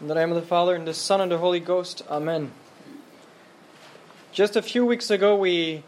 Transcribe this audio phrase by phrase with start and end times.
[0.00, 2.02] In the name of the Father, and the Son, and the Holy Ghost.
[2.08, 2.52] Amen.
[4.32, 5.84] Just a few weeks ago, we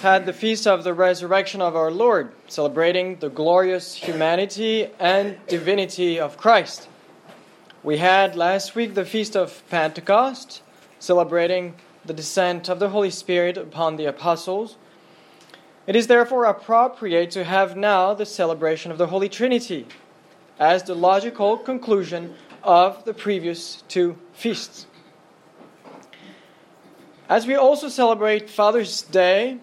[0.00, 6.18] had the feast of the resurrection of our Lord, celebrating the glorious humanity and divinity
[6.18, 6.88] of Christ.
[7.82, 10.62] We had last week the feast of Pentecost,
[10.98, 14.78] celebrating the descent of the Holy Spirit upon the apostles.
[15.86, 19.86] It is therefore appropriate to have now the celebration of the Holy Trinity
[20.58, 24.86] as the logical conclusion of the previous two feasts.
[27.28, 29.58] As we also celebrate Father's Day,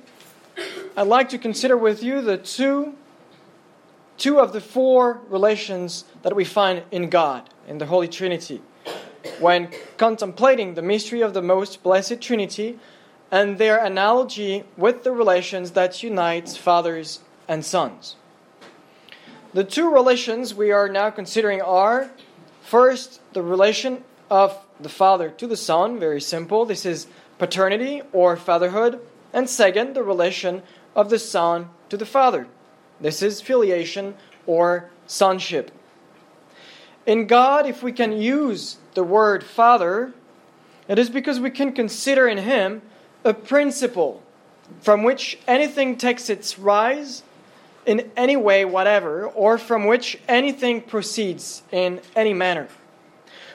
[0.96, 2.96] I'd like to consider with you the two,
[4.18, 8.62] two of the four relations that we find in God, in the Holy Trinity,
[9.40, 12.80] when contemplating the mystery of the most blessed Trinity
[13.32, 18.16] and their analogy with the relations that unites fathers and sons.
[19.54, 22.10] The two relations we are now considering are
[22.68, 26.66] First, the relation of the father to the son, very simple.
[26.66, 27.08] This is
[27.38, 29.00] paternity or fatherhood.
[29.32, 32.46] And second, the relation of the son to the father.
[33.00, 34.16] This is filiation
[34.46, 35.72] or sonship.
[37.06, 40.14] In God, if we can use the word father,
[40.90, 42.82] it is because we can consider in Him
[43.24, 44.22] a principle
[44.82, 47.24] from which anything takes its rise
[47.88, 52.68] in any way whatever, or from which anything proceeds in any manner.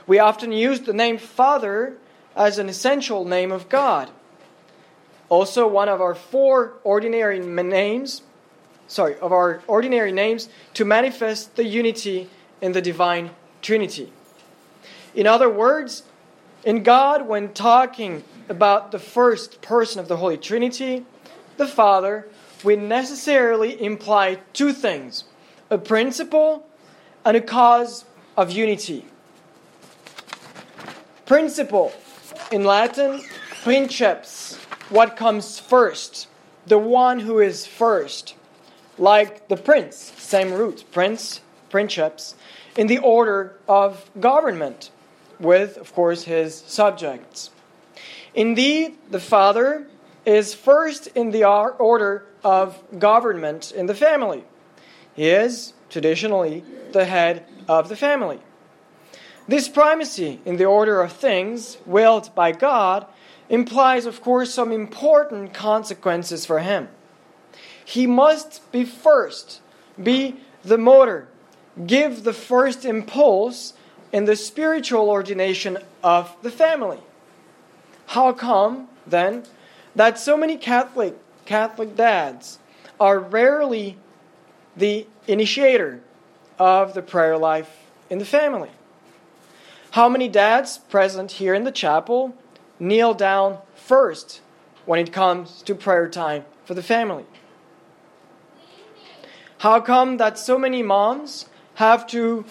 [0.06, 1.98] We often use the name Father
[2.34, 4.10] as an essential name of God.
[5.28, 8.22] Also, one of our four ordinary names,
[8.88, 12.28] sorry, of our ordinary names to manifest the unity
[12.60, 14.12] in the divine Trinity.
[15.14, 16.04] In other words,
[16.64, 21.04] in God, when talking about the first person of the Holy Trinity,
[21.58, 22.26] the Father,
[22.64, 25.24] we necessarily imply two things
[25.70, 26.66] a principle
[27.24, 28.04] and a cause
[28.36, 29.06] of unity.
[31.24, 31.92] Principle,
[32.50, 33.22] in Latin,
[33.62, 34.56] princeps,
[34.90, 36.28] what comes first,
[36.66, 38.34] the one who is first.
[38.98, 42.34] Like the prince, same root, prince, princeps,
[42.76, 44.90] in the order of government,
[45.40, 47.50] with, of course, his subjects.
[48.34, 49.86] Indeed, the father
[50.24, 54.44] is first in the order of government in the family.
[55.14, 58.40] He is traditionally the head of the family.
[59.48, 63.06] This primacy in the order of things, willed by God,
[63.48, 66.88] implies, of course, some important consequences for him.
[67.84, 69.60] He must be first,
[70.00, 71.28] be the motor,
[71.86, 73.74] give the first impulse
[74.12, 77.00] in the spiritual ordination of the family.
[78.06, 79.44] How come, then,
[79.94, 82.58] that so many Catholic Catholic dads
[83.00, 83.98] are rarely
[84.76, 86.00] the initiator
[86.58, 88.70] of the prayer life in the family.
[89.92, 92.34] How many dads present here in the chapel
[92.78, 94.40] kneel down first
[94.86, 97.26] when it comes to prayer time for the family?
[99.58, 102.44] How come that so many moms have to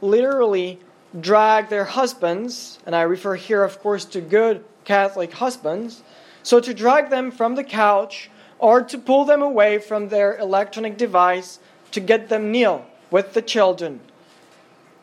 [0.00, 0.80] literally
[1.20, 6.02] drag their husbands, and I refer here, of course, to good Catholic husbands,
[6.44, 10.96] so to drag them from the couch or to pull them away from their electronic
[10.96, 11.58] device
[11.90, 14.00] to get them kneel with the children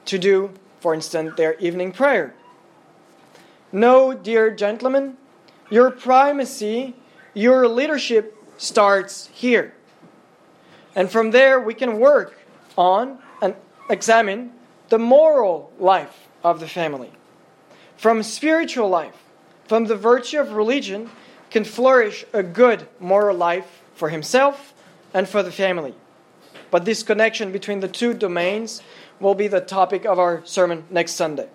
[0.05, 2.33] to do, for instance, their evening prayer.
[3.71, 5.17] No, dear gentlemen,
[5.69, 6.95] your primacy,
[7.33, 9.73] your leadership starts here.
[10.95, 12.37] And from there, we can work
[12.77, 13.55] on and
[13.89, 14.51] examine
[14.89, 17.11] the moral life of the family.
[17.97, 19.15] From spiritual life,
[19.67, 21.09] from the virtue of religion,
[21.51, 24.73] can flourish a good moral life for himself
[25.13, 25.93] and for the family.
[26.71, 28.81] But this connection between the two domains
[29.19, 31.49] will be the topic of our sermon next Sunday.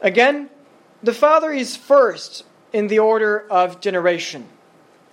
[0.00, 0.48] Again,
[1.02, 4.46] the Father is first in the order of generation,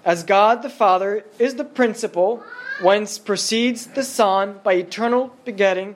[0.06, 2.44] as God the Father is the principle
[2.81, 5.95] whence proceeds the Son by eternal begetting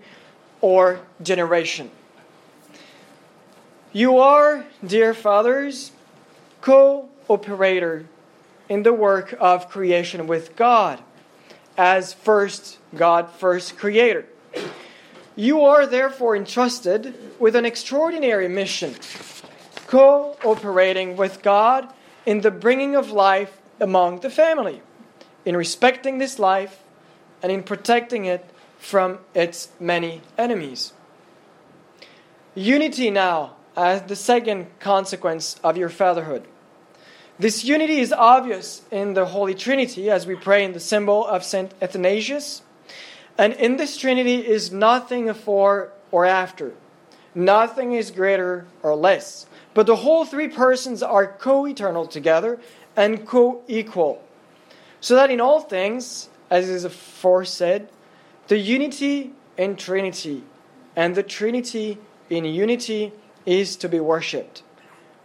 [0.61, 1.91] or generation.
[3.93, 5.91] You are, dear fathers,
[6.61, 8.05] co operator
[8.69, 11.01] in the work of creation with God
[11.77, 14.25] as first God, first creator.
[15.35, 18.95] You are therefore entrusted with an extraordinary mission,
[19.85, 21.93] cooperating with God
[22.25, 24.81] in the bringing of life among the family,
[25.45, 26.81] in respecting this life
[27.43, 28.43] and in protecting it
[28.79, 30.93] from its many enemies.
[32.55, 36.43] Unity now as the second consequence of your fatherhood.
[37.39, 41.43] This unity is obvious in the Holy Trinity as we pray in the symbol of
[41.43, 41.71] St.
[41.81, 42.63] Athanasius.
[43.37, 46.73] And in this Trinity is nothing before or after,
[47.37, 49.45] Nothing is greater or less.
[49.75, 52.59] But the whole three persons are co eternal together
[52.95, 54.23] and co equal.
[55.01, 57.89] So that in all things, as is aforesaid,
[58.47, 60.45] the unity in Trinity
[60.95, 63.13] and the Trinity in unity
[63.45, 64.63] is to be worshipped.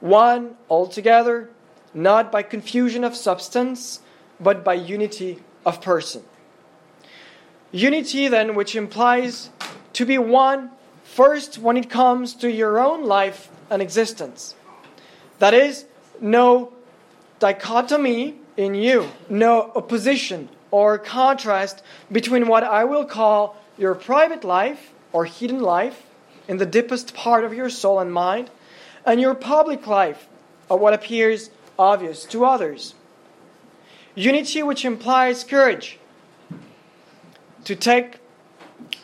[0.00, 1.48] One altogether,
[1.94, 4.00] not by confusion of substance,
[4.40, 6.22] but by unity of person.
[7.70, 9.50] Unity, then, which implies
[9.94, 10.70] to be one
[11.04, 14.54] first when it comes to your own life and existence.
[15.38, 15.86] That is,
[16.20, 16.72] no
[17.38, 24.92] dichotomy in you, no opposition or contrast between what I will call your private life
[25.12, 26.06] or hidden life
[26.48, 28.50] in the deepest part of your soul and mind,
[29.04, 30.26] and your public life
[30.68, 32.94] or what appears obvious to others.
[34.14, 35.98] Unity, which implies courage
[37.64, 38.18] to take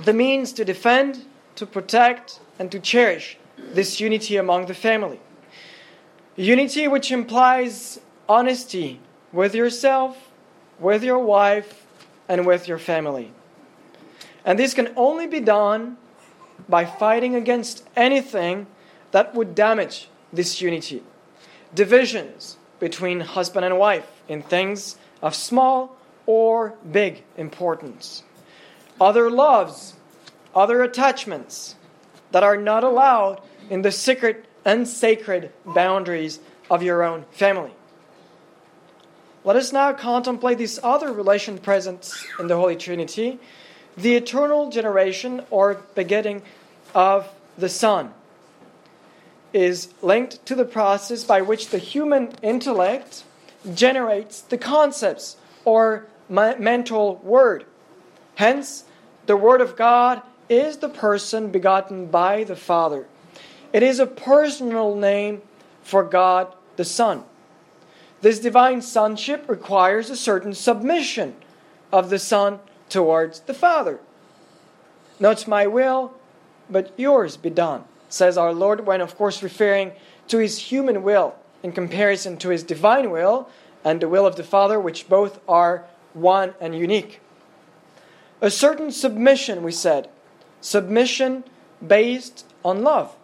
[0.05, 1.25] the means to defend,
[1.57, 5.21] to protect, and to cherish this unity among the family.
[6.37, 9.01] Unity, which implies honesty
[9.33, 10.31] with yourself,
[10.79, 11.87] with your wife,
[12.29, 13.33] and with your family.
[14.45, 15.97] And this can only be done
[16.69, 18.67] by fighting against anything
[19.11, 21.03] that would damage this unity.
[21.75, 28.23] Divisions between husband and wife in things of small or big importance.
[29.01, 29.95] Other loves,
[30.55, 31.75] other attachments
[32.33, 37.73] that are not allowed in the secret and sacred boundaries of your own family.
[39.45, 43.39] Let us now contemplate this other relation present in the Holy Trinity
[43.97, 46.43] the eternal generation or begetting
[46.95, 48.15] of the Son
[49.53, 53.25] is linked to the process by which the human intellect
[53.75, 57.65] generates the concepts or mental word.
[58.37, 58.85] Hence,
[59.27, 63.07] the Word of God is the person begotten by the Father.
[63.73, 65.43] It is a personal name
[65.83, 67.25] for God the Son.
[68.21, 71.37] This divine sonship requires a certain submission
[71.93, 74.01] of the Son towards the Father.
[75.21, 76.15] Not my will,
[76.71, 79.93] but yours be done, says our Lord, when, of course, referring
[80.29, 83.49] to his human will in comparison to his divine will
[83.85, 85.85] and the will of the Father, which both are
[86.15, 87.21] one and unique.
[88.41, 90.09] A certain submission, we said,
[90.61, 91.45] submission
[91.87, 93.15] based on love.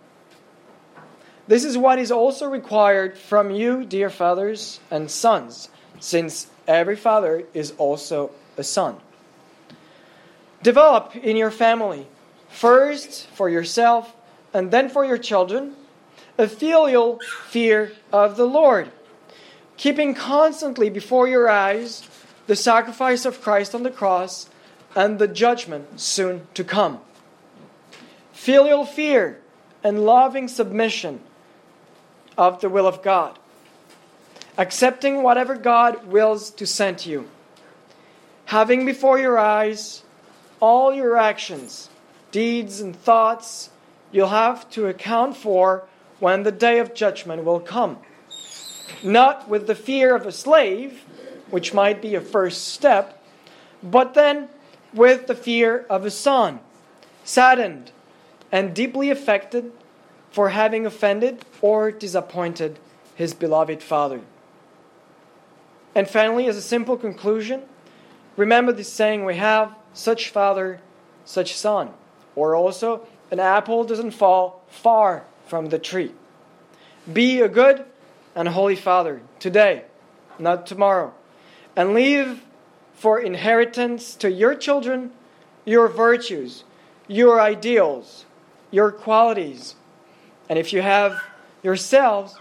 [1.47, 5.69] This is what is also required from you, dear fathers and sons,
[6.01, 8.97] since every father is also a son.
[10.63, 12.07] Develop in your family,
[12.49, 14.17] first for yourself
[14.55, 15.75] and then for your children,
[16.39, 17.19] a filial
[17.49, 18.91] fear of the Lord,
[19.77, 22.09] keeping constantly before your eyes
[22.47, 24.49] the sacrifice of Christ on the cross
[24.95, 27.01] and the judgment soon to come.
[28.33, 29.41] Filial fear
[29.83, 31.21] and loving submission
[32.39, 33.39] of the will of God,
[34.57, 37.29] accepting whatever God wills to send you,
[38.47, 40.03] having before your eyes
[40.61, 41.89] all your actions,
[42.31, 43.71] deeds, and thoughts
[44.15, 45.85] you'll have to account for
[46.21, 47.99] when the day of judgment will come.
[49.03, 51.05] Not with the fear of a slave,
[51.51, 53.21] which might be a first step,
[53.83, 54.49] but then
[54.95, 56.61] with the fear of a son,
[57.25, 57.91] saddened
[58.53, 59.73] and deeply affected
[60.31, 62.79] for having offended or disappointed
[63.17, 64.21] his beloved father.
[65.93, 67.63] And finally, as a simple conclusion,
[68.37, 70.81] remember the saying we have such father,
[71.25, 71.91] such son.
[72.37, 76.13] Or also, an apple doesn't fall far from the tree.
[77.13, 77.85] Be a good
[78.37, 79.83] and holy father today,
[80.39, 81.13] not tomorrow,
[81.75, 82.45] and leave
[82.95, 85.11] for inheritance to your children
[85.65, 86.63] your virtues,
[87.09, 88.25] your ideals,
[88.71, 89.75] your qualities.
[90.49, 91.21] And if you have
[91.61, 92.39] yourselves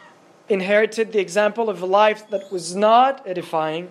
[0.47, 3.89] inherited the example of a life that was not edifying,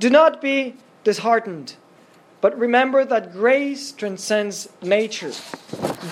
[0.00, 0.74] do not be
[1.04, 1.76] disheartened
[2.44, 5.32] but remember that grace transcends nature.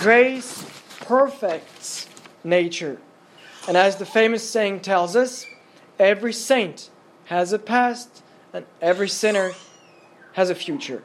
[0.01, 0.65] Grace
[1.01, 2.09] perfects
[2.43, 2.97] nature.
[3.69, 5.45] And as the famous saying tells us,
[5.99, 6.89] every saint
[7.27, 8.23] has a past
[8.55, 9.53] and every sinner
[10.33, 11.03] has a future.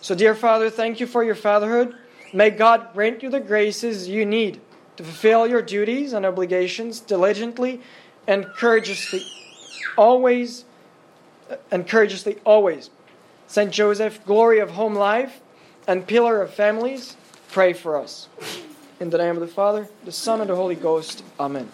[0.00, 1.94] So, dear Father, thank you for your fatherhood.
[2.32, 4.60] May God grant you the graces you need
[4.96, 7.80] to fulfill your duties and obligations diligently
[8.26, 9.22] and courageously,
[9.96, 10.64] always,
[11.48, 12.90] uh, and courageously, always.
[13.46, 15.40] Saint Joseph, glory of home life
[15.86, 17.16] and pillar of families,
[17.50, 18.28] pray for us.
[19.00, 21.24] In the name of the Father, the Son, and the Holy Ghost.
[21.38, 21.70] Amen.